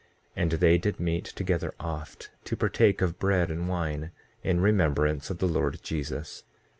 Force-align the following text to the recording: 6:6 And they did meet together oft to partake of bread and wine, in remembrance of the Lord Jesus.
6:6 0.31 0.31
And 0.37 0.51
they 0.53 0.77
did 0.79 0.99
meet 0.99 1.25
together 1.25 1.75
oft 1.79 2.31
to 2.45 2.55
partake 2.57 3.03
of 3.03 3.19
bread 3.19 3.51
and 3.51 3.69
wine, 3.69 4.09
in 4.43 4.59
remembrance 4.59 5.29
of 5.29 5.37
the 5.37 5.47
Lord 5.47 5.77
Jesus. 5.83 6.43